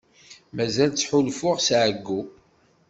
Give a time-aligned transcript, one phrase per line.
[0.55, 2.19] Mazal ttḥulfuɣ s εeyyu.